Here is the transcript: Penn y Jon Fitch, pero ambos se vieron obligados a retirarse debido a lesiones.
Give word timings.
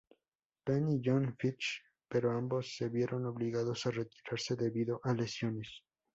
Penn 0.65 0.87
y 0.89 0.99
Jon 1.05 1.35
Fitch, 1.37 1.83
pero 2.09 2.31
ambos 2.31 2.75
se 2.75 2.89
vieron 2.89 3.27
obligados 3.27 3.85
a 3.85 3.91
retirarse 3.91 4.55
debido 4.55 4.99
a 5.03 5.13
lesiones. 5.13 5.83